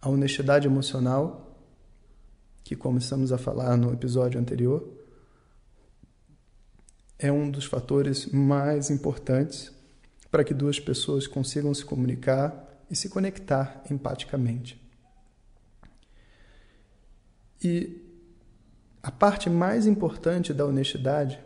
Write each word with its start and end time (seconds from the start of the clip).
A 0.00 0.08
honestidade 0.08 0.66
emocional, 0.66 1.54
que 2.64 2.74
começamos 2.74 3.32
a 3.32 3.38
falar 3.38 3.76
no 3.76 3.92
episódio 3.92 4.40
anterior, 4.40 4.82
é 7.18 7.30
um 7.30 7.50
dos 7.50 7.66
fatores 7.66 8.24
mais 8.26 8.88
importantes 8.88 9.70
para 10.30 10.42
que 10.42 10.54
duas 10.54 10.80
pessoas 10.80 11.26
consigam 11.26 11.74
se 11.74 11.84
comunicar 11.84 12.82
e 12.90 12.96
se 12.96 13.10
conectar 13.10 13.84
empaticamente. 13.90 14.80
E 17.62 18.00
a 19.02 19.10
parte 19.10 19.50
mais 19.50 19.86
importante 19.86 20.54
da 20.54 20.64
honestidade 20.64 21.38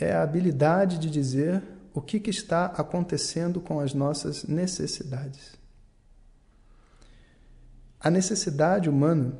é 0.00 0.12
a 0.12 0.22
habilidade 0.22 0.98
de 0.98 1.10
dizer 1.10 1.62
o 1.92 2.00
que, 2.00 2.20
que 2.20 2.30
está 2.30 2.66
acontecendo 2.66 3.60
com 3.60 3.80
as 3.80 3.92
nossas 3.94 4.44
necessidades. 4.44 5.52
A 7.98 8.10
necessidade 8.10 8.88
humana 8.88 9.34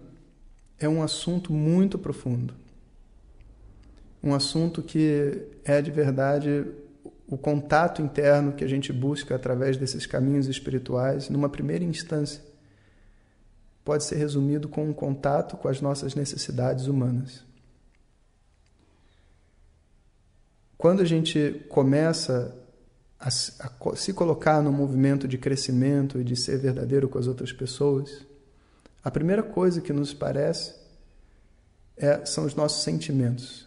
é 0.79 0.89
um 0.89 1.03
assunto 1.03 1.53
muito 1.53 1.99
profundo. 1.99 2.55
Um 4.23 4.35
assunto 4.35 4.83
que 4.83 5.47
é 5.65 5.81
de 5.81 5.91
verdade 5.91 6.67
o 7.27 7.39
contato 7.39 8.03
interno 8.03 8.53
que 8.53 8.65
a 8.65 8.69
gente 8.69 8.93
busca 8.93 9.37
através 9.37 9.77
desses 9.77 10.05
caminhos 10.05 10.49
espirituais, 10.49 11.31
numa 11.31 11.49
primeira 11.49 11.85
instância, 11.85 12.43
pode 13.85 14.05
ser 14.05 14.17
resumido 14.17 14.69
com 14.69 14.89
um 14.89 14.93
contato 14.93 15.57
com 15.57 15.69
as 15.69 15.81
nossas 15.81 16.15
necessidades 16.15 16.87
humanas. 16.87 17.45
Quando 20.81 21.03
a 21.03 21.05
gente 21.05 21.63
começa 21.69 22.57
a, 23.19 23.29
a, 23.29 23.97
se 23.97 24.15
colocar 24.15 24.63
no 24.63 24.73
movimento 24.73 25.29
de 25.29 25.37
crescimento 25.37 26.19
e 26.19 26.25
de 26.25 26.35
ser 26.35 26.57
verdadeiro 26.57 27.07
com 27.07 27.19
as 27.19 27.27
outras 27.27 27.53
pessoas, 27.53 28.27
a 29.05 29.11
primeira 29.11 29.43
coisa 29.43 29.83
que 29.83 29.93
nos 29.93 30.15
parece 30.15 30.75
é, 31.99 32.25
são 32.25 32.47
os 32.47 32.55
nossos 32.55 32.83
sentimentos. 32.83 33.67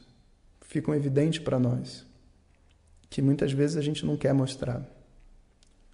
Ficam 0.61 0.95
evidentes 0.95 1.37
para 1.37 1.59
nós, 1.59 2.03
que 3.11 3.21
muitas 3.21 3.51
vezes 3.51 3.77
a 3.77 3.81
gente 3.81 4.03
não 4.03 4.17
quer 4.17 4.33
mostrar. 4.33 4.83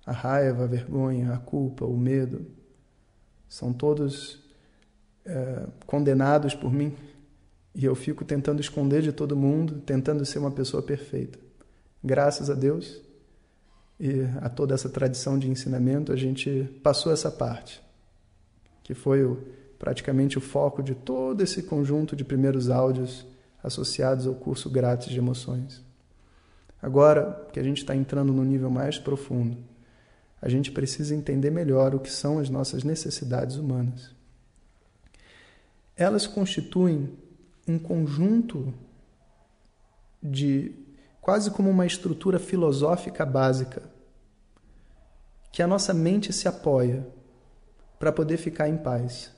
A 0.05 0.13
raiva, 0.13 0.63
a 0.63 0.67
vergonha, 0.67 1.33
a 1.33 1.37
culpa, 1.37 1.83
o 1.83 1.97
medo, 1.97 2.45
são 3.49 3.73
todos 3.73 4.41
é, 5.25 5.67
condenados 5.85 6.55
por 6.55 6.71
mim 6.71 6.95
e 7.79 7.85
eu 7.85 7.95
fico 7.95 8.25
tentando 8.25 8.59
esconder 8.59 9.01
de 9.01 9.13
todo 9.13 9.37
mundo, 9.37 9.79
tentando 9.85 10.25
ser 10.25 10.37
uma 10.37 10.51
pessoa 10.51 10.83
perfeita. 10.83 11.39
Graças 12.03 12.49
a 12.49 12.53
Deus 12.53 13.01
e 13.97 14.19
a 14.41 14.49
toda 14.49 14.73
essa 14.73 14.89
tradição 14.89 15.39
de 15.39 15.49
ensinamento, 15.49 16.11
a 16.11 16.15
gente 16.17 16.69
passou 16.83 17.09
essa 17.09 17.31
parte, 17.31 17.81
que 18.83 18.93
foi 18.93 19.23
o, 19.23 19.47
praticamente 19.79 20.37
o 20.37 20.41
foco 20.41 20.83
de 20.83 20.93
todo 20.93 21.39
esse 21.39 21.63
conjunto 21.63 22.17
de 22.17 22.25
primeiros 22.25 22.69
áudios 22.69 23.25
associados 23.63 24.27
ao 24.27 24.35
curso 24.35 24.69
grátis 24.69 25.07
de 25.07 25.17
emoções. 25.17 25.81
Agora 26.81 27.47
que 27.53 27.61
a 27.61 27.63
gente 27.63 27.77
está 27.77 27.95
entrando 27.95 28.33
no 28.33 28.43
nível 28.43 28.69
mais 28.69 28.99
profundo, 28.99 29.57
a 30.41 30.49
gente 30.49 30.69
precisa 30.69 31.15
entender 31.15 31.49
melhor 31.49 31.95
o 31.95 31.99
que 32.01 32.11
são 32.11 32.39
as 32.39 32.49
nossas 32.49 32.83
necessidades 32.83 33.55
humanas. 33.55 34.13
Elas 35.95 36.27
constituem 36.27 37.09
um 37.69 37.77
conjunto 37.77 38.73
de 40.21 40.73
quase 41.21 41.51
como 41.51 41.69
uma 41.69 41.85
estrutura 41.85 42.39
filosófica 42.39 43.25
básica 43.25 43.83
que 45.51 45.61
a 45.61 45.67
nossa 45.67 45.93
mente 45.93 46.33
se 46.33 46.47
apoia 46.47 47.07
para 47.99 48.11
poder 48.11 48.37
ficar 48.37 48.67
em 48.67 48.77
paz. 48.77 49.31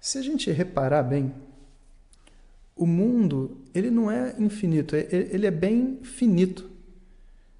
Se 0.00 0.18
a 0.18 0.22
gente 0.22 0.50
reparar 0.50 1.02
bem, 1.02 1.34
o 2.76 2.86
mundo 2.86 3.58
ele 3.74 3.90
não 3.90 4.10
é 4.10 4.36
infinito, 4.38 4.94
ele 4.94 5.46
é 5.46 5.50
bem 5.50 5.98
finito. 6.02 6.70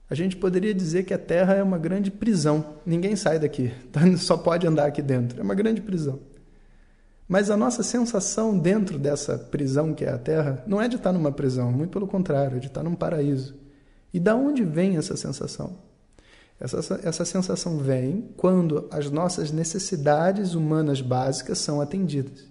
A 0.08 0.14
gente 0.14 0.36
poderia 0.36 0.72
dizer 0.72 1.04
que 1.04 1.12
a 1.12 1.18
Terra 1.18 1.54
é 1.54 1.62
uma 1.62 1.78
grande 1.78 2.10
prisão. 2.10 2.76
Ninguém 2.86 3.16
sai 3.16 3.38
daqui, 3.38 3.72
só 4.18 4.36
pode 4.36 4.66
andar 4.66 4.86
aqui 4.86 5.02
dentro. 5.02 5.40
É 5.40 5.42
uma 5.42 5.54
grande 5.54 5.80
prisão. 5.80 6.20
Mas 7.28 7.50
a 7.50 7.56
nossa 7.56 7.82
sensação 7.82 8.58
dentro 8.58 8.98
dessa 8.98 9.36
prisão 9.36 9.92
que 9.92 10.04
é 10.04 10.08
a 10.08 10.18
Terra 10.18 10.64
não 10.66 10.80
é 10.80 10.88
de 10.88 10.96
estar 10.96 11.12
numa 11.12 11.30
prisão, 11.30 11.70
muito 11.70 11.90
pelo 11.90 12.06
contrário, 12.06 12.56
é 12.56 12.60
de 12.60 12.68
estar 12.68 12.82
num 12.82 12.94
paraíso. 12.94 13.54
E 14.14 14.18
da 14.18 14.34
onde 14.34 14.64
vem 14.64 14.96
essa 14.96 15.14
sensação? 15.14 15.76
Essa, 16.58 17.00
essa 17.04 17.24
sensação 17.26 17.76
vem 17.76 18.30
quando 18.36 18.88
as 18.90 19.10
nossas 19.10 19.52
necessidades 19.52 20.54
humanas 20.54 21.02
básicas 21.02 21.58
são 21.58 21.80
atendidas. 21.80 22.46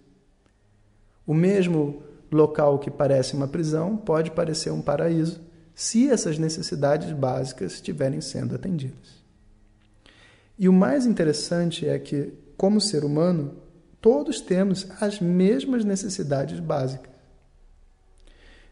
O 1.26 1.34
mesmo 1.34 2.04
local 2.32 2.78
que 2.78 2.92
parece 2.92 3.34
uma 3.34 3.48
prisão 3.48 3.98
pode 3.98 4.32
parecer 4.32 4.72
um 4.72 4.82
paraíso 4.82 5.42
se 5.74 6.10
essas 6.10 6.38
necessidades 6.38 7.12
básicas 7.12 7.74
estiverem 7.74 8.22
sendo 8.22 8.56
atendidas. 8.56 9.18
E 10.58 10.70
o 10.70 10.74
mais 10.74 11.06
interessante 11.06 11.88
é 11.88 12.00
que, 12.00 12.34
como 12.56 12.80
ser 12.80 13.04
humano, 13.04 13.56
todos 14.02 14.42
temos 14.42 14.88
as 15.00 15.20
mesmas 15.20 15.84
necessidades 15.84 16.60
básicas. 16.60 17.12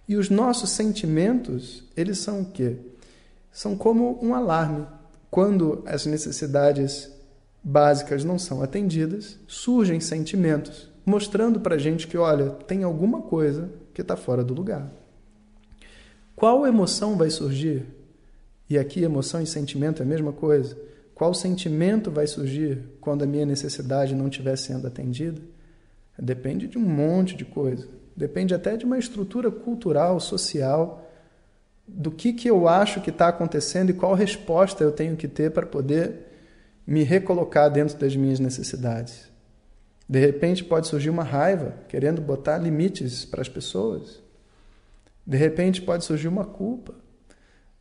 E 0.08 0.16
os 0.16 0.30
nossos 0.30 0.70
sentimentos, 0.70 1.84
eles 1.98 2.20
são 2.20 2.42
o 2.42 2.46
quê? 2.46 2.78
São 3.52 3.76
como 3.76 4.20
um 4.24 4.36
alarme. 4.36 4.86
Quando 5.32 5.84
as 5.86 6.06
necessidades 6.06 7.12
básicas 7.64 8.24
não 8.24 8.38
são 8.38 8.62
atendidas, 8.62 9.40
surgem 9.48 10.00
sentimentos, 10.00 10.90
mostrando 11.06 11.60
para 11.60 11.76
a 11.76 11.80
gente 11.80 12.08
que, 12.08 12.18
olha, 12.18 12.52
tem 12.52 12.84
alguma 12.84 13.22
coisa 13.24 13.70
que 13.94 14.02
está 14.02 14.16
fora 14.16 14.44
do 14.44 14.54
lugar. 14.54 14.92
Qual 16.36 16.68
emoção 16.68 17.18
vai 17.18 17.30
surgir? 17.30 17.86
E 18.70 18.78
aqui 18.78 19.04
emoção 19.04 19.42
e 19.42 19.48
sentimento 19.48 20.02
é 20.02 20.06
a 20.06 20.08
mesma 20.08 20.32
coisa. 20.32 20.78
Qual 21.16 21.34
sentimento 21.34 22.12
vai 22.12 22.28
surgir 22.28 22.84
quando 23.00 23.24
a 23.24 23.26
minha 23.26 23.46
necessidade 23.46 24.14
não 24.14 24.28
estiver 24.28 24.58
sendo 24.58 24.86
atendida? 24.86 25.42
Depende 26.20 26.68
de 26.68 26.78
um 26.78 26.82
monte 26.82 27.38
de 27.38 27.46
coisa. 27.46 27.88
Depende 28.16 28.54
até 28.54 28.76
de 28.76 28.84
uma 28.84 29.00
estrutura 29.00 29.50
cultural, 29.50 30.20
social, 30.20 31.10
do 31.88 32.12
que, 32.12 32.34
que 32.34 32.50
eu 32.50 32.68
acho 32.68 33.00
que 33.00 33.12
está 33.12 33.30
acontecendo 33.30 33.92
e 33.92 33.94
qual 33.94 34.14
resposta 34.14 34.84
eu 34.84 34.92
tenho 34.92 35.16
que 35.16 35.28
ter 35.28 35.52
para 35.52 35.66
poder 35.66 36.34
me 36.86 37.04
recolocar 37.04 37.72
dentro 37.72 37.98
das 37.98 38.14
minhas 38.14 38.40
necessidades. 38.40 39.32
De 40.08 40.20
repente 40.20 40.66
pode 40.66 40.88
surgir 40.88 41.10
uma 41.10 41.24
raiva, 41.24 41.76
querendo 41.88 42.22
botar 42.22 42.58
limites 42.58 43.24
para 43.24 43.42
as 43.42 43.48
pessoas. 43.48 44.22
De 45.26 45.38
repente 45.38 45.82
pode 45.82 46.04
surgir 46.04 46.28
uma 46.28 46.44
culpa, 46.44 46.94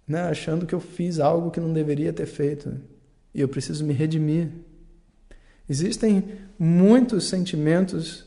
né? 0.06 0.20
achando 0.20 0.66
que 0.66 0.74
eu 0.74 0.80
fiz 0.80 1.18
algo 1.18 1.50
que 1.50 1.60
não 1.60 1.72
deveria 1.72 2.12
ter 2.12 2.26
feito 2.26 2.93
e 3.34 3.40
eu 3.40 3.48
preciso 3.48 3.84
me 3.84 3.92
redimir. 3.92 4.48
Existem 5.68 6.38
muitos 6.58 7.28
sentimentos 7.28 8.24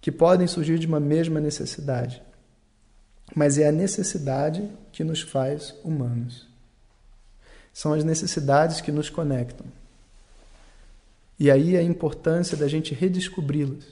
que 0.00 0.10
podem 0.10 0.46
surgir 0.46 0.78
de 0.78 0.86
uma 0.86 1.00
mesma 1.00 1.40
necessidade, 1.40 2.22
mas 3.34 3.58
é 3.58 3.68
a 3.68 3.72
necessidade 3.72 4.68
que 4.92 5.04
nos 5.04 5.20
faz 5.20 5.74
humanos. 5.84 6.46
São 7.72 7.92
as 7.92 8.02
necessidades 8.02 8.80
que 8.80 8.90
nos 8.90 9.10
conectam. 9.10 9.66
E 11.38 11.50
aí 11.50 11.76
a 11.76 11.82
importância 11.82 12.56
da 12.56 12.66
gente 12.66 12.94
redescobri-las, 12.94 13.84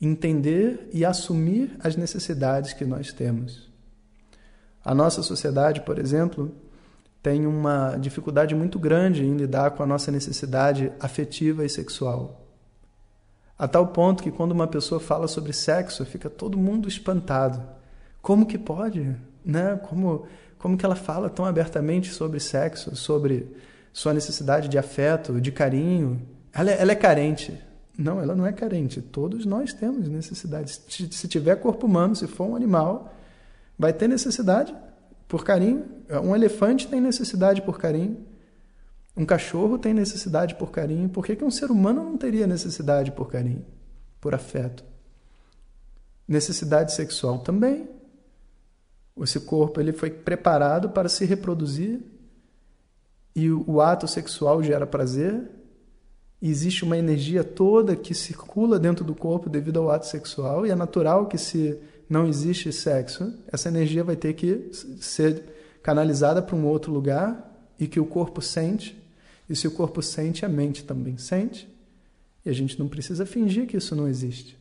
entender 0.00 0.88
e 0.92 1.04
assumir 1.04 1.76
as 1.80 1.96
necessidades 1.96 2.72
que 2.72 2.84
nós 2.84 3.12
temos. 3.12 3.68
A 4.84 4.94
nossa 4.94 5.22
sociedade, 5.22 5.80
por 5.80 5.98
exemplo, 5.98 6.54
tem 7.26 7.44
uma 7.44 7.96
dificuldade 7.96 8.54
muito 8.54 8.78
grande 8.78 9.24
em 9.24 9.36
lidar 9.36 9.72
com 9.72 9.82
a 9.82 9.86
nossa 9.86 10.12
necessidade 10.12 10.92
afetiva 11.00 11.64
e 11.64 11.68
sexual. 11.68 12.46
A 13.58 13.66
tal 13.66 13.88
ponto 13.88 14.22
que 14.22 14.30
quando 14.30 14.52
uma 14.52 14.68
pessoa 14.68 15.00
fala 15.00 15.26
sobre 15.26 15.52
sexo, 15.52 16.04
fica 16.04 16.30
todo 16.30 16.56
mundo 16.56 16.86
espantado. 16.86 17.60
Como 18.22 18.46
que 18.46 18.56
pode? 18.56 19.16
né? 19.44 19.76
Como, 19.88 20.24
como 20.56 20.78
que 20.78 20.86
ela 20.86 20.94
fala 20.94 21.28
tão 21.28 21.44
abertamente 21.44 22.12
sobre 22.12 22.38
sexo, 22.38 22.94
sobre 22.94 23.56
sua 23.92 24.14
necessidade 24.14 24.68
de 24.68 24.78
afeto, 24.78 25.40
de 25.40 25.50
carinho. 25.50 26.22
Ela, 26.54 26.70
é, 26.70 26.80
ela 26.80 26.92
é 26.92 26.94
carente. 26.94 27.60
Não, 27.98 28.20
ela 28.20 28.36
não 28.36 28.46
é 28.46 28.52
carente. 28.52 29.02
Todos 29.02 29.44
nós 29.44 29.72
temos 29.72 30.08
necessidades. 30.08 30.80
Se 30.88 31.26
tiver 31.26 31.56
corpo 31.56 31.88
humano, 31.88 32.14
se 32.14 32.28
for 32.28 32.46
um 32.46 32.54
animal, 32.54 33.12
vai 33.76 33.92
ter 33.92 34.06
necessidade 34.06 34.72
por 35.28 35.44
carinho. 35.44 35.84
Um 36.22 36.34
elefante 36.34 36.88
tem 36.88 37.00
necessidade 37.00 37.62
por 37.62 37.78
carinho. 37.78 38.24
Um 39.16 39.24
cachorro 39.24 39.78
tem 39.78 39.94
necessidade 39.94 40.54
por 40.56 40.70
carinho. 40.70 41.08
Por 41.08 41.24
que, 41.24 41.36
que 41.36 41.44
um 41.44 41.50
ser 41.50 41.70
humano 41.70 42.04
não 42.04 42.16
teria 42.16 42.46
necessidade 42.46 43.10
por 43.12 43.30
carinho, 43.30 43.64
por 44.20 44.34
afeto? 44.34 44.84
Necessidade 46.28 46.92
sexual 46.92 47.38
também. 47.38 47.88
Esse 49.18 49.40
corpo 49.40 49.80
ele 49.80 49.92
foi 49.92 50.10
preparado 50.10 50.90
para 50.90 51.08
se 51.08 51.24
reproduzir 51.24 52.00
e 53.34 53.50
o 53.50 53.80
ato 53.80 54.06
sexual 54.06 54.62
gera 54.62 54.86
prazer. 54.86 55.50
E 56.40 56.50
existe 56.50 56.84
uma 56.84 56.98
energia 56.98 57.42
toda 57.42 57.96
que 57.96 58.12
circula 58.12 58.78
dentro 58.78 59.02
do 59.02 59.14
corpo 59.14 59.48
devido 59.48 59.78
ao 59.78 59.90
ato 59.90 60.06
sexual 60.06 60.66
e 60.66 60.70
é 60.70 60.74
natural 60.74 61.26
que 61.26 61.38
se 61.38 61.80
não 62.08 62.26
existe 62.26 62.72
sexo, 62.72 63.34
essa 63.48 63.68
energia 63.68 64.04
vai 64.04 64.16
ter 64.16 64.34
que 64.34 64.70
ser 65.00 65.42
canalizada 65.82 66.40
para 66.40 66.54
um 66.54 66.66
outro 66.66 66.92
lugar 66.92 67.52
e 67.78 67.86
que 67.86 68.00
o 68.00 68.06
corpo 68.06 68.40
sente. 68.40 68.96
E 69.48 69.54
se 69.54 69.66
o 69.66 69.70
corpo 69.70 70.02
sente, 70.02 70.44
a 70.44 70.48
mente 70.48 70.84
também 70.84 71.18
sente. 71.18 71.68
E 72.44 72.50
a 72.50 72.52
gente 72.52 72.78
não 72.78 72.88
precisa 72.88 73.26
fingir 73.26 73.66
que 73.66 73.76
isso 73.76 73.94
não 73.94 74.08
existe. 74.08 74.56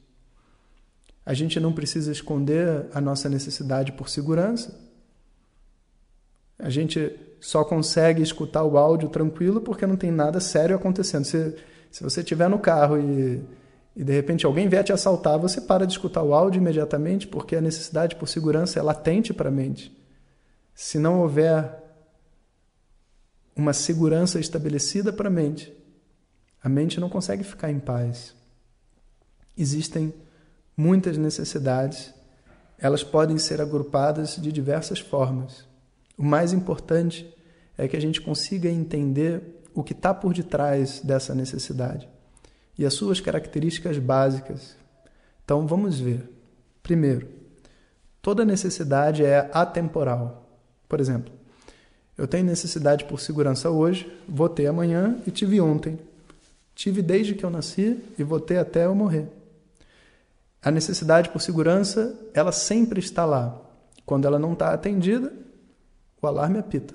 A 1.26 1.34
gente 1.34 1.60
não 1.60 1.74
precisa 1.74 2.12
esconder 2.12 2.88
a 2.94 3.02
nossa 3.02 3.30
necessidade 3.30 3.92
por 3.92 4.10
segurança. 4.10 4.80
A 6.58 6.70
gente 6.70 7.12
só 7.40 7.64
consegue 7.64 8.22
escutar 8.22 8.64
o 8.64 8.78
áudio 8.78 9.10
tranquilo 9.10 9.62
porque 9.62 9.86
não 9.86 9.96
tem 9.96 10.12
nada 10.12 10.40
sério 10.40 10.76
acontecendo. 10.76 11.26
Se, 11.26 11.56
se 11.92 12.04
você 12.04 12.22
estiver 12.22 12.50
no 12.50 12.60
carro 12.60 13.00
e 13.00 13.42
e 13.96 14.04
de 14.04 14.12
repente 14.12 14.46
alguém 14.46 14.68
vier 14.68 14.84
te 14.84 14.92
assaltar, 14.92 15.40
você 15.40 15.62
para 15.62 15.88
de 15.88 15.94
escutar 15.94 16.22
o 16.22 16.34
áudio 16.34 16.60
imediatamente, 16.60 17.26
porque 17.26 17.56
a 17.56 17.62
necessidade 17.62 18.16
por 18.16 18.28
segurança 18.28 18.78
é 18.78 18.82
latente 18.82 19.34
para 19.34 19.48
a 19.48 19.52
mente. 19.52 19.96
Se 20.74 21.00
não 21.00 21.22
houver 21.22 21.82
uma 23.56 23.72
segurança 23.72 24.38
estabelecida 24.38 25.14
para 25.14 25.30
a 25.30 25.32
mente, 25.32 25.74
a 26.62 26.68
mente 26.68 27.00
não 27.00 27.08
consegue 27.08 27.44
ficar 27.46 27.72
em 27.72 27.80
paz. 27.80 28.36
Existem 29.58 30.14
muitas 30.76 31.18
necessidades, 31.18 32.14
elas 32.78 33.02
podem 33.02 33.38
ser 33.38 33.62
agrupadas 33.62 34.36
de 34.36 34.52
diversas 34.52 35.00
formas. 35.00 35.66
O 36.18 36.24
mais 36.24 36.52
importante 36.52 37.34
é 37.78 37.88
que 37.88 37.96
a 37.96 38.02
gente 38.02 38.20
consiga 38.20 38.70
entender 38.70 39.64
o 39.74 39.82
que 39.82 39.94
está 39.94 40.14
por 40.14 40.34
detrás 40.34 41.00
dessa 41.00 41.34
necessidade 41.34 42.10
e 42.78 42.86
as 42.86 42.94
suas 42.94 43.20
características 43.20 43.98
básicas. 43.98 44.76
Então 45.44 45.66
vamos 45.66 46.00
ver. 46.00 46.30
Primeiro, 46.84 47.28
toda 48.22 48.46
necessidade 48.46 49.24
é 49.24 49.50
atemporal. 49.54 50.48
Por 50.88 51.00
exemplo, 51.00 51.34
eu 52.18 52.28
tenho 52.28 52.46
necessidade 52.46 53.06
por 53.06 53.20
segurança 53.20 53.70
hoje, 53.70 54.12
vou 54.28 54.50
ter 54.50 54.68
amanhã 54.68 55.18
e 55.26 55.32
tive 55.32 55.60
ontem. 55.60 56.00
Tive 56.74 57.02
desde 57.02 57.36
que 57.36 57.44
eu 57.44 57.50
nasci 57.50 58.00
e 58.18 58.24
vou 58.24 58.40
ter 58.40 58.58
até 58.58 58.86
eu 58.86 58.94
morrer. 58.94 59.28
A 60.62 60.72
necessidade 60.72 61.30
por 61.30 61.42
segurança, 61.42 62.18
ela 62.34 62.52
sempre 62.52 63.00
está 63.00 63.24
lá. 63.24 63.62
Quando 64.06 64.26
ela 64.26 64.38
não 64.38 64.54
está 64.54 64.74
atendida, 64.74 65.32
o 66.22 66.28
alarme 66.28 66.60
apita. 66.60 66.94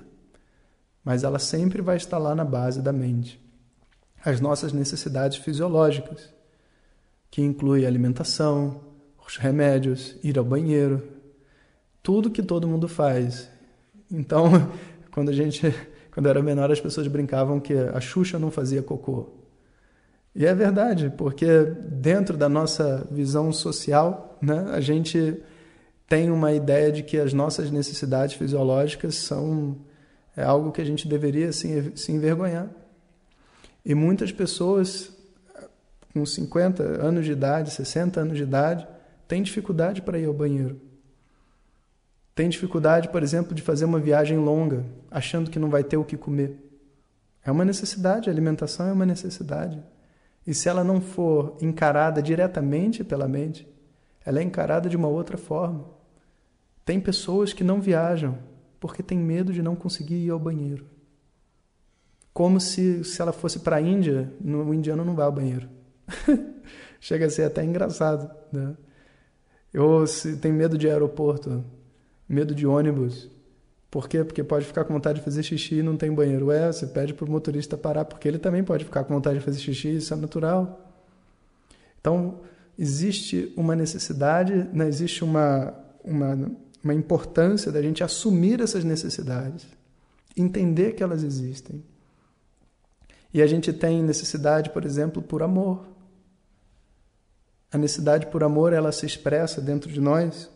Mas 1.03 1.23
ela 1.23 1.39
sempre 1.39 1.81
vai 1.81 1.97
estar 1.97 2.17
lá 2.17 2.35
na 2.35 2.45
base 2.45 2.81
da 2.81 2.93
mente 2.93 3.41
as 4.23 4.39
nossas 4.39 4.73
necessidades 4.73 5.37
fisiológicas, 5.37 6.33
que 7.29 7.41
inclui 7.41 7.85
alimentação, 7.85 8.81
os 9.25 9.37
remédios, 9.37 10.15
ir 10.23 10.37
ao 10.37 10.45
banheiro, 10.45 11.01
tudo 12.03 12.29
que 12.29 12.43
todo 12.43 12.67
mundo 12.67 12.87
faz. 12.87 13.49
Então, 14.11 14.49
quando 15.11 15.29
a 15.29 15.33
gente, 15.33 15.61
quando 16.11 16.25
eu 16.25 16.31
era 16.31 16.43
menor, 16.43 16.71
as 16.71 16.81
pessoas 16.81 17.07
brincavam 17.07 17.59
que 17.59 17.73
a 17.73 17.99
Xuxa 17.99 18.37
não 18.37 18.51
fazia 18.51 18.83
cocô. 18.83 19.29
E 20.33 20.45
é 20.45 20.55
verdade, 20.55 21.11
porque 21.17 21.65
dentro 21.89 22.37
da 22.37 22.47
nossa 22.47 23.05
visão 23.11 23.51
social, 23.51 24.37
né, 24.41 24.67
a 24.71 24.79
gente 24.79 25.41
tem 26.07 26.29
uma 26.31 26.53
ideia 26.53 26.91
de 26.91 27.03
que 27.03 27.17
as 27.17 27.33
nossas 27.33 27.69
necessidades 27.69 28.35
fisiológicas 28.35 29.15
são 29.15 29.77
é 30.35 30.43
algo 30.43 30.71
que 30.71 30.81
a 30.81 30.85
gente 30.85 31.07
deveria 31.07 31.51
se, 31.51 31.91
se 31.95 32.11
envergonhar. 32.11 32.69
E 33.83 33.95
muitas 33.95 34.31
pessoas 34.31 35.11
com 36.13 36.25
50 36.25 36.83
anos 36.83 37.25
de 37.25 37.31
idade, 37.31 37.71
60 37.71 38.19
anos 38.19 38.37
de 38.37 38.43
idade, 38.43 38.87
têm 39.27 39.41
dificuldade 39.41 40.01
para 40.01 40.19
ir 40.19 40.25
ao 40.25 40.33
banheiro. 40.33 40.79
Tem 42.35 42.49
dificuldade, 42.49 43.09
por 43.09 43.23
exemplo, 43.23 43.55
de 43.55 43.61
fazer 43.61 43.85
uma 43.85 43.99
viagem 43.99 44.37
longa, 44.37 44.85
achando 45.09 45.49
que 45.49 45.59
não 45.59 45.69
vai 45.69 45.83
ter 45.83 45.97
o 45.97 46.03
que 46.03 46.17
comer. 46.17 46.57
É 47.43 47.51
uma 47.51 47.65
necessidade, 47.65 48.29
a 48.29 48.33
alimentação 48.33 48.87
é 48.87 48.93
uma 48.93 49.05
necessidade. 49.05 49.81
E 50.45 50.53
se 50.53 50.69
ela 50.69 50.83
não 50.83 51.01
for 51.01 51.57
encarada 51.61 52.21
diretamente 52.21 53.03
pela 53.03 53.27
mente, 53.27 53.67
ela 54.25 54.39
é 54.39 54.43
encarada 54.43 54.89
de 54.89 54.97
uma 54.97 55.07
outra 55.07 55.37
forma. 55.37 55.85
Tem 56.85 56.99
pessoas 56.99 57.53
que 57.53 57.63
não 57.63 57.81
viajam 57.81 58.37
porque 58.79 59.03
têm 59.03 59.17
medo 59.17 59.53
de 59.53 59.61
não 59.61 59.75
conseguir 59.75 60.25
ir 60.25 60.29
ao 60.29 60.39
banheiro 60.39 60.85
como 62.33 62.59
se, 62.59 63.03
se 63.03 63.21
ela 63.21 63.33
fosse 63.33 63.59
para 63.59 63.77
a 63.77 63.81
Índia, 63.81 64.31
no, 64.39 64.63
o 64.63 64.73
indiano 64.73 65.03
não 65.03 65.15
vai 65.15 65.25
ao 65.25 65.31
banheiro. 65.31 65.67
Chega 66.99 67.25
a 67.25 67.29
ser 67.29 67.43
até 67.43 67.63
engraçado. 67.63 68.29
Né? 68.51 68.75
Ou 69.75 70.05
se 70.07 70.37
tem 70.37 70.51
medo 70.51 70.77
de 70.77 70.89
aeroporto, 70.89 71.63
medo 72.27 72.55
de 72.55 72.65
ônibus. 72.65 73.29
Por 73.89 74.07
quê? 74.07 74.23
Porque 74.23 74.43
pode 74.43 74.65
ficar 74.65 74.85
com 74.85 74.93
vontade 74.93 75.19
de 75.19 75.25
fazer 75.25 75.43
xixi 75.43 75.75
e 75.75 75.83
não 75.83 75.97
tem 75.97 76.13
banheiro. 76.13 76.51
É, 76.51 76.71
você 76.71 76.87
pede 76.87 77.13
para 77.13 77.25
o 77.25 77.29
motorista 77.29 77.75
parar, 77.75 78.05
porque 78.05 78.27
ele 78.27 78.39
também 78.39 78.63
pode 78.63 78.85
ficar 78.85 79.03
com 79.03 79.13
vontade 79.13 79.39
de 79.39 79.45
fazer 79.45 79.59
xixi, 79.59 79.97
isso 79.97 80.13
é 80.13 80.17
natural. 80.17 80.95
Então, 81.99 82.39
existe 82.79 83.51
uma 83.57 83.75
necessidade, 83.75 84.53
né? 84.71 84.87
existe 84.87 85.23
uma, 85.23 85.73
uma, 86.03 86.51
uma 86.81 86.93
importância 86.93 87.71
da 87.71 87.81
gente 87.81 88.01
assumir 88.01 88.61
essas 88.61 88.85
necessidades, 88.85 89.67
entender 90.37 90.93
que 90.93 91.03
elas 91.03 91.23
existem 91.23 91.83
e 93.33 93.41
a 93.41 93.47
gente 93.47 93.71
tem 93.71 94.03
necessidade, 94.03 94.69
por 94.71 94.85
exemplo, 94.85 95.21
por 95.21 95.41
amor. 95.41 95.87
A 97.71 97.77
necessidade 97.77 98.27
por 98.27 98.43
amor, 98.43 98.73
ela 98.73 98.91
se 98.91 99.05
expressa 99.05 99.61
dentro 99.61 99.91
de 99.91 100.01
nós 100.01 100.49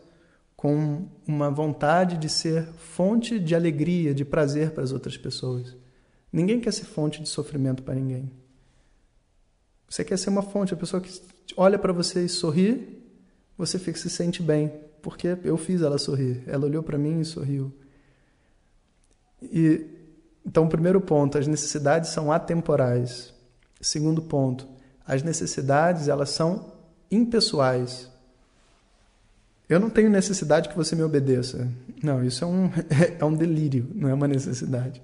com 0.54 1.06
uma 1.26 1.50
vontade 1.50 2.18
de 2.18 2.28
ser 2.28 2.66
fonte 2.76 3.38
de 3.38 3.54
alegria, 3.54 4.14
de 4.14 4.24
prazer 4.24 4.72
para 4.72 4.84
as 4.84 4.92
outras 4.92 5.16
pessoas. 5.16 5.76
Ninguém 6.32 6.60
quer 6.60 6.72
ser 6.72 6.84
fonte 6.84 7.22
de 7.22 7.28
sofrimento 7.28 7.82
para 7.82 7.94
ninguém. 7.94 8.30
Você 9.88 10.04
quer 10.04 10.18
ser 10.18 10.30
uma 10.30 10.42
fonte, 10.42 10.74
a 10.74 10.76
pessoa 10.76 11.00
que 11.00 11.20
olha 11.56 11.78
para 11.78 11.92
você 11.92 12.24
e 12.24 12.28
sorri, 12.28 13.02
você 13.56 13.78
fica, 13.78 13.98
se 13.98 14.10
sente 14.10 14.42
bem, 14.42 14.72
porque 15.00 15.38
eu 15.44 15.56
fiz 15.56 15.80
ela 15.80 15.96
sorrir. 15.96 16.42
Ela 16.46 16.66
olhou 16.66 16.82
para 16.82 16.98
mim 16.98 17.20
e 17.20 17.24
sorriu. 17.24 17.72
E 19.40 19.95
então, 20.46 20.68
primeiro 20.68 21.00
ponto, 21.00 21.36
as 21.36 21.46
necessidades 21.48 22.10
são 22.10 22.30
atemporais. 22.30 23.34
Segundo 23.80 24.22
ponto, 24.22 24.66
as 25.04 25.22
necessidades 25.22 26.06
elas 26.06 26.30
são 26.30 26.72
impessoais. 27.10 28.08
Eu 29.68 29.80
não 29.80 29.90
tenho 29.90 30.08
necessidade 30.08 30.68
que 30.68 30.76
você 30.76 30.94
me 30.94 31.02
obedeça. 31.02 31.68
Não, 32.00 32.22
isso 32.22 32.44
é 32.44 32.46
um, 32.46 32.70
é 33.18 33.24
um 33.24 33.34
delírio, 33.34 33.90
não 33.92 34.08
é 34.08 34.14
uma 34.14 34.28
necessidade. 34.28 35.02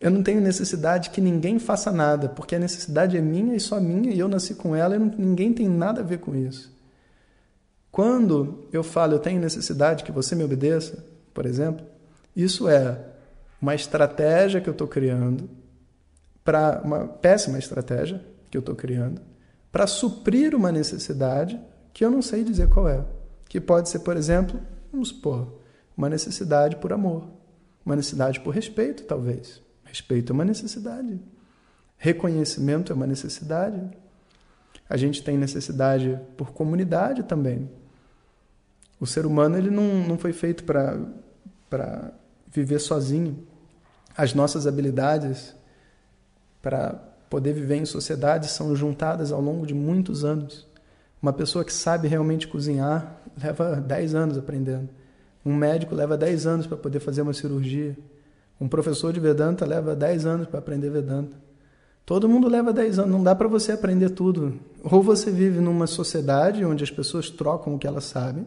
Eu 0.00 0.10
não 0.10 0.22
tenho 0.22 0.40
necessidade 0.40 1.10
que 1.10 1.20
ninguém 1.20 1.58
faça 1.60 1.92
nada, 1.92 2.28
porque 2.28 2.56
a 2.56 2.58
necessidade 2.58 3.16
é 3.16 3.20
minha 3.20 3.54
e 3.54 3.60
só 3.60 3.80
minha, 3.80 4.12
e 4.12 4.18
eu 4.18 4.28
nasci 4.28 4.54
com 4.54 4.74
ela 4.74 4.96
e 4.96 4.98
não, 4.98 5.06
ninguém 5.16 5.52
tem 5.52 5.68
nada 5.68 6.00
a 6.00 6.04
ver 6.04 6.18
com 6.18 6.34
isso. 6.34 6.74
Quando 7.90 8.66
eu 8.72 8.82
falo 8.82 9.14
eu 9.14 9.18
tenho 9.20 9.40
necessidade 9.40 10.04
que 10.04 10.12
você 10.12 10.34
me 10.34 10.44
obedeça, 10.44 11.02
por 11.32 11.46
exemplo, 11.46 11.86
isso 12.34 12.68
é 12.68 13.15
uma 13.60 13.74
estratégia 13.74 14.60
que 14.60 14.68
eu 14.68 14.72
estou 14.72 14.86
criando, 14.86 15.48
para 16.44 16.80
uma 16.84 17.06
péssima 17.06 17.58
estratégia 17.58 18.24
que 18.50 18.56
eu 18.56 18.60
estou 18.60 18.74
criando, 18.74 19.20
para 19.72 19.86
suprir 19.86 20.54
uma 20.54 20.70
necessidade 20.70 21.60
que 21.92 22.04
eu 22.04 22.10
não 22.10 22.22
sei 22.22 22.44
dizer 22.44 22.68
qual 22.68 22.88
é. 22.88 23.04
Que 23.48 23.60
pode 23.60 23.88
ser, 23.88 24.00
por 24.00 24.16
exemplo, 24.16 24.60
vamos 24.92 25.08
supor, 25.08 25.60
uma 25.96 26.08
necessidade 26.08 26.76
por 26.76 26.92
amor, 26.92 27.26
uma 27.84 27.96
necessidade 27.96 28.40
por 28.40 28.54
respeito, 28.54 29.04
talvez. 29.04 29.60
Respeito 29.84 30.32
é 30.32 30.34
uma 30.34 30.44
necessidade. 30.44 31.20
Reconhecimento 31.96 32.92
é 32.92 32.94
uma 32.94 33.06
necessidade. 33.06 33.80
A 34.88 34.96
gente 34.96 35.22
tem 35.22 35.36
necessidade 35.36 36.20
por 36.36 36.52
comunidade 36.52 37.22
também. 37.22 37.68
O 39.00 39.06
ser 39.06 39.26
humano 39.26 39.56
ele 39.56 39.70
não, 39.70 40.06
não 40.06 40.18
foi 40.18 40.32
feito 40.32 40.64
para 40.64 40.98
para 41.68 42.12
viver 42.60 42.80
sozinho. 42.80 43.38
As 44.16 44.34
nossas 44.34 44.66
habilidades 44.66 45.54
para 46.62 46.94
poder 47.28 47.52
viver 47.52 47.76
em 47.76 47.84
sociedade 47.84 48.48
são 48.48 48.74
juntadas 48.74 49.32
ao 49.32 49.40
longo 49.40 49.66
de 49.66 49.74
muitos 49.74 50.24
anos. 50.24 50.66
Uma 51.20 51.32
pessoa 51.32 51.64
que 51.64 51.72
sabe 51.72 52.08
realmente 52.08 52.46
cozinhar 52.46 53.20
leva 53.42 53.76
10 53.76 54.14
anos 54.14 54.38
aprendendo. 54.38 54.88
Um 55.44 55.54
médico 55.54 55.94
leva 55.94 56.16
10 56.16 56.46
anos 56.46 56.66
para 56.66 56.76
poder 56.76 57.00
fazer 57.00 57.22
uma 57.22 57.32
cirurgia. 57.32 57.96
Um 58.60 58.68
professor 58.68 59.12
de 59.12 59.20
Vedanta 59.20 59.66
leva 59.66 59.94
10 59.94 60.26
anos 60.26 60.46
para 60.46 60.58
aprender 60.58 60.90
Vedanta. 60.90 61.36
Todo 62.04 62.28
mundo 62.28 62.48
leva 62.48 62.72
10 62.72 63.00
anos, 63.00 63.10
não 63.10 63.22
dá 63.22 63.34
para 63.34 63.48
você 63.48 63.72
aprender 63.72 64.10
tudo. 64.10 64.58
Ou 64.84 65.02
você 65.02 65.30
vive 65.30 65.60
numa 65.60 65.88
sociedade 65.88 66.64
onde 66.64 66.84
as 66.84 66.90
pessoas 66.90 67.28
trocam 67.28 67.74
o 67.74 67.78
que 67.78 67.86
elas 67.86 68.04
sabem, 68.04 68.46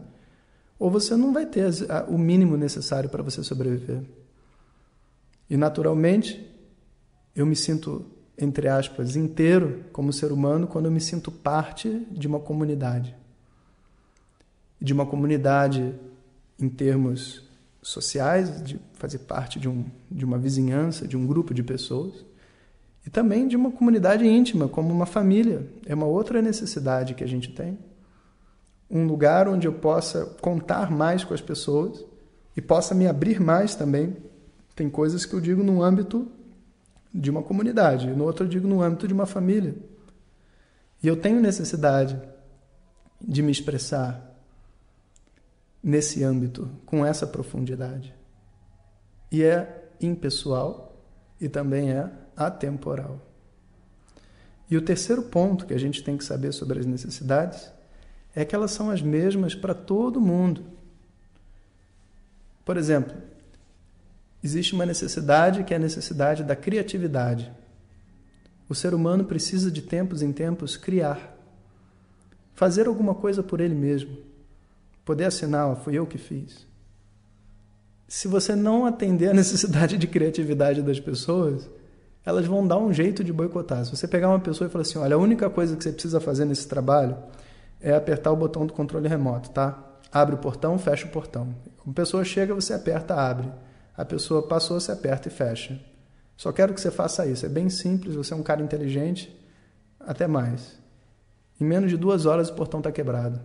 ou 0.79 0.89
você 0.89 1.15
não 1.17 1.33
vai 1.33 1.45
ter 1.45 1.69
o 2.07 2.17
mínimo 2.17 2.55
necessário 2.55 3.09
para 3.09 3.21
você 3.21 3.43
sobreviver. 3.43 4.01
E 5.49 5.57
naturalmente, 5.57 6.49
eu 7.35 7.45
me 7.45 7.55
sinto, 7.55 8.05
entre 8.37 8.69
aspas, 8.69 9.17
inteiro 9.17 9.83
como 9.91 10.13
ser 10.13 10.31
humano 10.31 10.67
quando 10.67 10.85
eu 10.85 10.91
me 10.91 11.01
sinto 11.01 11.31
parte 11.31 12.07
de 12.09 12.27
uma 12.27 12.39
comunidade. 12.39 13.13
De 14.79 14.93
uma 14.93 15.05
comunidade 15.05 15.93
em 16.57 16.69
termos 16.69 17.43
sociais, 17.81 18.63
de 18.63 18.79
fazer 18.93 19.19
parte 19.19 19.59
de, 19.59 19.67
um, 19.67 19.85
de 20.09 20.23
uma 20.23 20.37
vizinhança, 20.37 21.07
de 21.07 21.17
um 21.17 21.25
grupo 21.25 21.53
de 21.53 21.63
pessoas 21.63 22.25
e 23.05 23.09
também 23.09 23.47
de 23.47 23.55
uma 23.55 23.71
comunidade 23.71 24.25
íntima, 24.25 24.67
como 24.67 24.93
uma 24.93 25.05
família. 25.05 25.67
É 25.85 25.95
uma 25.95 26.05
outra 26.05 26.41
necessidade 26.41 27.13
que 27.13 27.23
a 27.23 27.27
gente 27.27 27.51
tem. 27.51 27.77
Um 28.89 29.05
lugar 29.05 29.47
onde 29.47 29.67
eu 29.67 29.73
possa 29.73 30.25
contar 30.41 30.89
mais 30.89 31.23
com 31.23 31.33
as 31.33 31.41
pessoas 31.41 32.03
e 32.55 32.61
possa 32.61 32.95
me 32.95 33.07
abrir 33.07 33.39
mais 33.39 33.75
também. 33.75 34.17
Tem 34.75 34.89
coisas 34.89 35.25
que 35.25 35.33
eu 35.33 35.41
digo 35.41 35.63
no 35.63 35.83
âmbito 35.83 36.27
de 37.13 37.29
uma 37.29 37.41
comunidade, 37.41 38.07
no 38.07 38.23
outro 38.23 38.45
eu 38.45 38.49
digo 38.49 38.67
no 38.67 38.81
âmbito 38.81 39.07
de 39.07 39.13
uma 39.13 39.25
família. 39.25 39.75
E 41.01 41.07
eu 41.07 41.15
tenho 41.15 41.41
necessidade 41.41 42.19
de 43.21 43.41
me 43.41 43.51
expressar 43.51 44.29
nesse 45.81 46.23
âmbito, 46.23 46.69
com 46.85 47.05
essa 47.05 47.25
profundidade. 47.25 48.13
E 49.31 49.43
é 49.43 49.89
impessoal 50.01 51.01
e 51.39 51.47
também 51.47 51.91
é 51.91 52.11
atemporal. 52.35 53.19
E 54.69 54.77
o 54.77 54.81
terceiro 54.81 55.23
ponto 55.23 55.65
que 55.65 55.73
a 55.73 55.79
gente 55.79 56.03
tem 56.03 56.17
que 56.17 56.23
saber 56.23 56.51
sobre 56.51 56.79
as 56.79 56.85
necessidades 56.85 57.71
é 58.35 58.45
que 58.45 58.55
elas 58.55 58.71
são 58.71 58.89
as 58.89 59.01
mesmas 59.01 59.55
para 59.55 59.73
todo 59.73 60.21
mundo. 60.21 60.63
Por 62.63 62.77
exemplo, 62.77 63.15
existe 64.43 64.73
uma 64.73 64.85
necessidade 64.85 65.63
que 65.63 65.73
é 65.73 65.77
a 65.77 65.79
necessidade 65.79 66.43
da 66.43 66.55
criatividade. 66.55 67.51
O 68.67 68.75
ser 68.75 68.93
humano 68.93 69.25
precisa 69.25 69.71
de 69.71 69.81
tempos 69.81 70.21
em 70.21 70.31
tempos 70.31 70.77
criar, 70.77 71.35
fazer 72.53 72.87
alguma 72.87 73.15
coisa 73.15 73.41
por 73.41 73.59
ele 73.59 73.73
mesmo, 73.73 74.17
poder 75.03 75.25
assinar, 75.25 75.75
fui 75.77 75.95
eu 75.95 76.05
que 76.05 76.19
fiz. 76.19 76.67
Se 78.07 78.27
você 78.27 78.55
não 78.55 78.85
atender 78.85 79.29
a 79.29 79.33
necessidade 79.33 79.97
de 79.97 80.07
criatividade 80.07 80.83
das 80.83 80.99
pessoas, 80.99 81.67
elas 82.23 82.45
vão 82.45 82.67
dar 82.67 82.77
um 82.77 82.93
jeito 82.93 83.23
de 83.23 83.33
boicotar. 83.33 83.83
Se 83.85 83.95
você 83.95 84.07
pegar 84.07 84.29
uma 84.29 84.39
pessoa 84.39 84.67
e 84.67 84.71
falar 84.71 84.83
assim, 84.83 84.99
olha, 84.99 85.15
a 85.15 85.19
única 85.19 85.49
coisa 85.49 85.75
que 85.75 85.83
você 85.83 85.91
precisa 85.91 86.19
fazer 86.19 86.45
nesse 86.45 86.67
trabalho 86.67 87.17
é 87.81 87.93
apertar 87.93 88.31
o 88.31 88.35
botão 88.35 88.65
do 88.65 88.73
controle 88.73 89.07
remoto, 89.07 89.49
tá? 89.51 89.77
Abre 90.11 90.35
o 90.35 90.39
portão, 90.39 90.77
fecha 90.77 91.05
o 91.05 91.11
portão. 91.11 91.55
Uma 91.85 91.93
pessoa 91.93 92.23
chega, 92.23 92.53
você 92.53 92.73
aperta, 92.73 93.15
abre. 93.15 93.51
A 93.95 94.03
pessoa 94.03 94.47
passou, 94.47 94.79
você 94.79 94.91
aperta 94.91 95.27
e 95.27 95.31
fecha. 95.31 95.79
Só 96.35 96.51
quero 96.51 96.73
que 96.73 96.81
você 96.81 96.89
faça 96.89 97.25
isso. 97.25 97.45
É 97.45 97.49
bem 97.49 97.69
simples, 97.69 98.15
você 98.15 98.33
é 98.33 98.37
um 98.37 98.43
cara 98.43 98.61
inteligente, 98.61 99.35
até 99.99 100.27
mais. 100.27 100.79
Em 101.59 101.65
menos 101.65 101.89
de 101.89 101.97
duas 101.97 102.25
horas 102.25 102.49
o 102.49 102.53
portão 102.53 102.79
está 102.79 102.91
quebrado. 102.91 103.41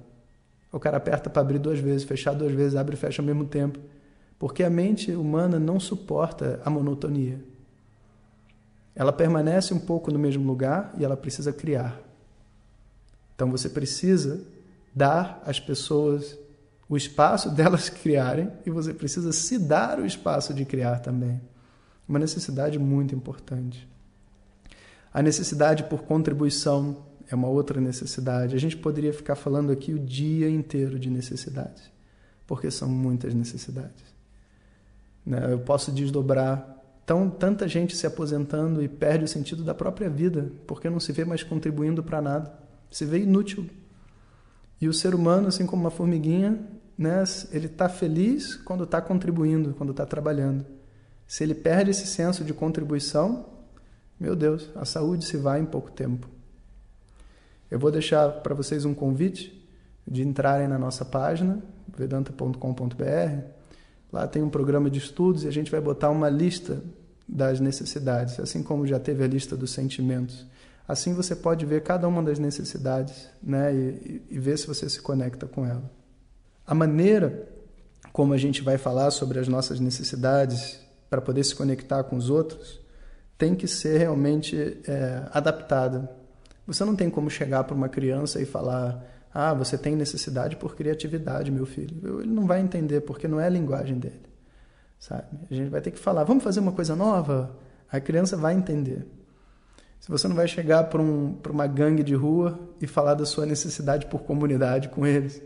O 0.72 0.80
cara 0.80 0.96
aperta 0.96 1.28
para 1.28 1.42
abrir 1.42 1.58
duas 1.58 1.78
vezes, 1.78 2.04
fechar 2.04 2.34
duas 2.34 2.52
vezes, 2.52 2.76
abre 2.76 2.94
e 2.94 2.98
fecha 2.98 3.20
ao 3.20 3.26
mesmo 3.26 3.44
tempo. 3.44 3.78
Porque 4.38 4.62
a 4.62 4.70
mente 4.70 5.12
humana 5.12 5.58
não 5.58 5.78
suporta 5.78 6.60
a 6.64 6.70
monotonia. 6.70 7.40
Ela 8.94 9.12
permanece 9.12 9.74
um 9.74 9.78
pouco 9.78 10.12
no 10.12 10.18
mesmo 10.18 10.46
lugar 10.46 10.92
e 10.96 11.04
ela 11.04 11.16
precisa 11.16 11.52
criar. 11.52 12.00
Então 13.34 13.50
você 13.50 13.68
precisa 13.68 14.40
dar 14.94 15.42
às 15.44 15.58
pessoas 15.58 16.38
o 16.88 16.96
espaço 16.96 17.50
delas 17.54 17.88
criarem 17.88 18.50
e 18.64 18.70
você 18.70 18.92
precisa 18.94 19.32
se 19.32 19.58
dar 19.58 19.98
o 19.98 20.06
espaço 20.06 20.54
de 20.54 20.64
criar 20.64 21.00
também. 21.00 21.40
Uma 22.08 22.18
necessidade 22.18 22.78
muito 22.78 23.14
importante. 23.14 23.88
A 25.12 25.22
necessidade 25.22 25.84
por 25.84 26.02
contribuição 26.02 27.04
é 27.28 27.34
uma 27.34 27.48
outra 27.48 27.80
necessidade. 27.80 28.54
A 28.54 28.60
gente 28.60 28.76
poderia 28.76 29.12
ficar 29.12 29.34
falando 29.34 29.72
aqui 29.72 29.92
o 29.92 29.98
dia 29.98 30.50
inteiro 30.50 30.98
de 30.98 31.08
necessidades, 31.08 31.90
porque 32.46 32.70
são 32.70 32.88
muitas 32.88 33.32
necessidades. 33.32 34.04
Né? 35.24 35.52
Eu 35.52 35.60
posso 35.60 35.90
desdobrar 35.90 36.74
então, 37.04 37.28
tanta 37.28 37.68
gente 37.68 37.94
se 37.94 38.06
aposentando 38.06 38.82
e 38.82 38.88
perde 38.88 39.24
o 39.24 39.28
sentido 39.28 39.62
da 39.62 39.74
própria 39.74 40.08
vida, 40.08 40.50
porque 40.66 40.88
não 40.88 40.98
se 40.98 41.12
vê 41.12 41.22
mais 41.22 41.42
contribuindo 41.42 42.02
para 42.02 42.22
nada, 42.22 42.50
se 42.90 43.04
vê 43.04 43.18
inútil. 43.20 43.68
E 44.80 44.88
o 44.88 44.92
ser 44.92 45.14
humano, 45.14 45.48
assim 45.48 45.66
como 45.66 45.82
uma 45.82 45.90
formiguinha, 45.90 46.58
né, 46.96 47.24
ele 47.50 47.66
está 47.66 47.88
feliz 47.88 48.56
quando 48.56 48.84
está 48.84 49.00
contribuindo, 49.00 49.74
quando 49.74 49.90
está 49.90 50.04
trabalhando. 50.04 50.64
Se 51.26 51.42
ele 51.42 51.54
perde 51.54 51.90
esse 51.90 52.06
senso 52.06 52.44
de 52.44 52.52
contribuição, 52.52 53.46
meu 54.18 54.36
Deus, 54.36 54.70
a 54.74 54.84
saúde 54.84 55.24
se 55.24 55.36
vai 55.36 55.60
em 55.60 55.66
pouco 55.66 55.90
tempo. 55.90 56.28
Eu 57.70 57.78
vou 57.78 57.90
deixar 57.90 58.28
para 58.28 58.54
vocês 58.54 58.84
um 58.84 58.94
convite 58.94 59.66
de 60.06 60.22
entrarem 60.22 60.68
na 60.68 60.78
nossa 60.78 61.04
página, 61.04 61.62
vedanta.com.br, 61.96 63.54
Lá 64.14 64.28
tem 64.28 64.40
um 64.44 64.48
programa 64.48 64.88
de 64.88 65.00
estudos 65.00 65.42
e 65.42 65.48
a 65.48 65.50
gente 65.50 65.72
vai 65.72 65.80
botar 65.80 66.08
uma 66.08 66.28
lista 66.28 66.80
das 67.26 67.58
necessidades, 67.58 68.38
assim 68.38 68.62
como 68.62 68.86
já 68.86 69.00
teve 69.00 69.24
a 69.24 69.26
lista 69.26 69.56
dos 69.56 69.72
sentimentos. 69.72 70.46
Assim 70.86 71.14
você 71.14 71.34
pode 71.34 71.64
ver 71.64 71.82
cada 71.82 72.06
uma 72.06 72.22
das 72.22 72.38
necessidades 72.38 73.28
né, 73.42 73.74
e, 73.74 74.22
e 74.30 74.38
ver 74.38 74.58
se 74.58 74.66
você 74.66 74.88
se 74.88 75.00
conecta 75.00 75.46
com 75.46 75.64
ela. 75.64 75.90
A 76.66 76.74
maneira 76.74 77.48
como 78.12 78.32
a 78.32 78.36
gente 78.36 78.62
vai 78.62 78.78
falar 78.78 79.10
sobre 79.10 79.38
as 79.38 79.48
nossas 79.48 79.80
necessidades 79.80 80.78
para 81.10 81.20
poder 81.20 81.42
se 81.42 81.54
conectar 81.54 82.04
com 82.04 82.16
os 82.16 82.30
outros 82.30 82.80
tem 83.36 83.54
que 83.54 83.66
ser 83.66 83.98
realmente 83.98 84.56
é, 84.86 85.22
adaptada. 85.32 86.08
Você 86.66 86.84
não 86.84 86.94
tem 86.94 87.10
como 87.10 87.28
chegar 87.28 87.64
para 87.64 87.74
uma 87.74 87.88
criança 87.88 88.40
e 88.40 88.46
falar 88.46 89.04
ah, 89.34 89.52
você 89.52 89.76
tem 89.76 89.96
necessidade 89.96 90.54
por 90.54 90.76
criatividade, 90.76 91.50
meu 91.50 91.66
filho. 91.66 92.20
Ele 92.20 92.30
não 92.30 92.46
vai 92.46 92.60
entender 92.60 93.00
porque 93.00 93.26
não 93.26 93.40
é 93.40 93.46
a 93.46 93.50
linguagem 93.50 93.98
dele. 93.98 94.22
Sabe? 95.00 95.26
A 95.50 95.54
gente 95.54 95.70
vai 95.70 95.80
ter 95.80 95.90
que 95.90 95.98
falar, 95.98 96.22
vamos 96.22 96.44
fazer 96.44 96.60
uma 96.60 96.70
coisa 96.70 96.94
nova? 96.94 97.56
A 97.90 97.98
criança 97.98 98.36
vai 98.36 98.54
entender. 98.54 99.04
Se 100.04 100.10
você 100.10 100.28
não 100.28 100.36
vai 100.36 100.46
chegar 100.46 100.84
para 100.84 101.00
um, 101.00 101.34
uma 101.48 101.66
gangue 101.66 102.02
de 102.02 102.14
rua 102.14 102.60
e 102.78 102.86
falar 102.86 103.14
da 103.14 103.24
sua 103.24 103.46
necessidade 103.46 104.04
por 104.04 104.20
comunidade 104.20 104.90
com 104.90 105.06
eles, 105.06 105.40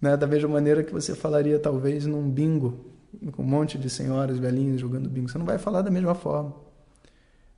né? 0.00 0.16
da 0.16 0.26
mesma 0.26 0.48
maneira 0.48 0.82
que 0.82 0.90
você 0.90 1.14
falaria 1.14 1.58
talvez 1.58 2.06
num 2.06 2.26
bingo, 2.30 2.86
com 3.32 3.42
um 3.42 3.46
monte 3.46 3.76
de 3.76 3.90
senhoras 3.90 4.38
velhinhas 4.38 4.80
jogando 4.80 5.10
bingo, 5.10 5.28
você 5.28 5.36
não 5.36 5.44
vai 5.44 5.58
falar 5.58 5.82
da 5.82 5.90
mesma 5.90 6.14
forma. 6.14 6.54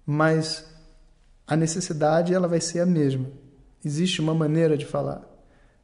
Mas 0.05 0.69
a 1.47 1.55
necessidade 1.55 2.35
ela 2.35 2.49
vai 2.49 2.61
ser 2.61 2.81
a 2.81 2.87
mesma. 2.87 3.27
Existe 3.85 4.21
uma 4.21 4.35
maneira 4.35 4.77
de 4.77 4.87
falar 4.87 5.25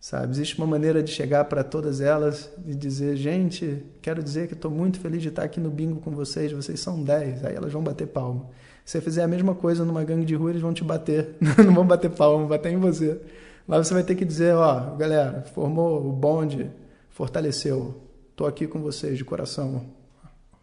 sabe? 0.01 0.33
Existe 0.33 0.59
uma 0.59 0.67
maneira 0.67 1.03
de 1.03 1.11
chegar 1.11 1.47
para 1.47 1.65
todas 1.65 1.99
elas 2.03 2.51
e 2.67 2.75
dizer, 2.75 3.17
gente, 3.17 3.83
quero 4.03 4.23
dizer 4.23 4.49
que 4.49 4.53
estou 4.53 4.71
muito 4.71 5.01
feliz 5.01 5.23
de 5.23 5.29
estar 5.29 5.45
aqui 5.45 5.59
no 5.59 5.71
bingo 5.71 5.99
com 5.99 6.11
vocês, 6.11 6.53
vocês 6.53 6.79
são 6.79 7.03
10, 7.03 7.43
aí 7.43 7.55
elas 7.55 7.73
vão 7.73 7.83
bater 7.83 8.09
palma. 8.09 8.51
Se 8.85 8.93
você 8.93 9.01
fizer 9.01 9.23
a 9.23 9.29
mesma 9.29 9.55
coisa 9.55 9.85
numa 9.85 10.05
gangue 10.05 10.27
de 10.27 10.35
rua, 10.35 10.51
eles 10.51 10.63
vão 10.63 10.75
te 10.75 10.85
bater, 10.85 11.37
não 11.65 11.75
vão 11.75 11.87
bater 11.87 12.11
palma, 12.11 12.39
vão 12.39 12.49
bater 12.49 12.73
em 12.73 12.77
você. 12.77 13.21
Mas 13.67 13.87
você 13.87 13.95
vai 13.95 14.03
ter 14.03 14.15
que 14.15 14.25
dizer, 14.25 14.55
ó, 14.55 14.95
galera, 14.95 15.43
formou 15.55 16.07
o 16.07 16.13
bonde, 16.13 16.71
fortaleceu, 17.09 18.03
estou 18.31 18.47
aqui 18.47 18.67
com 18.67 18.83
vocês 18.83 19.17
de 19.17 19.25
coração, 19.25 19.87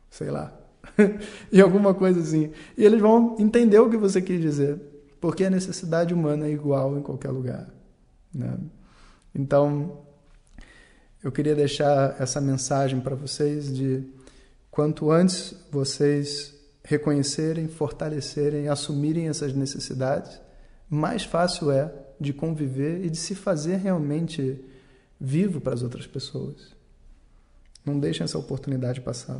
sei 0.09 0.29
lá, 0.29 0.53
e 1.51 1.59
alguma 1.59 1.95
coisa 1.95 2.19
assim. 2.19 2.51
E 2.77 2.85
eles 2.85 3.01
vão 3.01 3.35
entender 3.39 3.79
o 3.79 3.89
que 3.89 3.97
você 3.97 4.21
quis 4.21 4.39
dizer, 4.39 4.79
porque 5.19 5.43
a 5.43 5.49
necessidade 5.49 6.13
humana 6.13 6.45
é 6.45 6.51
igual 6.51 6.95
em 6.95 7.01
qualquer 7.01 7.31
lugar, 7.31 7.67
né? 8.31 8.55
Então, 9.33 9.99
eu 11.23 11.31
queria 11.31 11.55
deixar 11.55 12.15
essa 12.19 12.39
mensagem 12.39 12.99
para 12.99 13.15
vocês 13.15 13.73
de 13.73 14.03
quanto 14.69 15.09
antes 15.09 15.55
vocês 15.71 16.61
reconhecerem, 16.91 17.67
fortalecerem, 17.69 18.67
assumirem 18.67 19.29
essas 19.29 19.53
necessidades, 19.53 20.41
mais 20.89 21.24
fácil 21.24 21.71
é 21.71 21.89
de 22.19 22.33
conviver 22.33 23.05
e 23.05 23.10
de 23.10 23.15
se 23.17 23.33
fazer 23.33 23.77
realmente 23.77 24.60
vivo 25.19 25.60
para 25.62 25.74
as 25.74 25.81
outras 25.81 26.05
pessoas. 26.05 26.75
Não 27.86 27.98
deixem 27.98 28.25
essa 28.25 28.38
oportunidade 28.38 29.00
passar. 29.00 29.39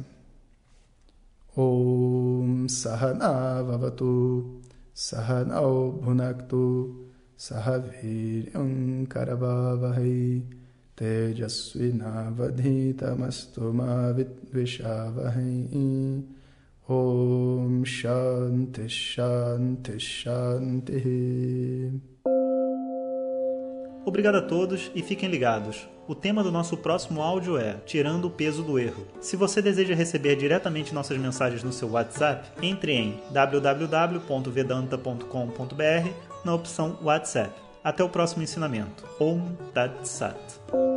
Om 1.56 2.68
Sahana 2.70 3.62
Vavatu 3.62 4.62
Sahanao 4.94 5.92
Bhunaktu 5.92 7.08
Sahaviryam 7.36 9.06
Karavavahai 9.10 10.46
Tejasvinavadhitamastu 10.96 13.74
ma 13.74 14.14
vidvishavahai 14.14 16.24
Om 16.92 17.86
Shanti 17.86 18.90
Shanti 18.90 19.98
Shanti 19.98 22.02
Obrigado 24.04 24.36
a 24.36 24.42
todos 24.42 24.92
e 24.94 25.02
fiquem 25.02 25.30
ligados. 25.30 25.88
O 26.06 26.14
tema 26.14 26.44
do 26.44 26.52
nosso 26.52 26.76
próximo 26.76 27.22
áudio 27.22 27.58
é 27.58 27.76
Tirando 27.86 28.26
o 28.26 28.30
peso 28.30 28.62
do 28.62 28.78
erro. 28.78 29.08
Se 29.22 29.38
você 29.38 29.62
deseja 29.62 29.96
receber 29.96 30.36
diretamente 30.36 30.94
nossas 30.94 31.18
mensagens 31.18 31.64
no 31.64 31.72
seu 31.72 31.92
WhatsApp, 31.92 32.50
entre 32.62 32.92
em 32.92 33.22
www.vedanta.com.br 33.32 36.10
na 36.44 36.54
opção 36.54 37.00
WhatsApp. 37.02 37.54
Até 37.82 38.04
o 38.04 38.10
próximo 38.10 38.44
ensinamento. 38.44 39.06
Om 39.18 39.56
Tat 39.74 40.06
Sat. 40.06 40.91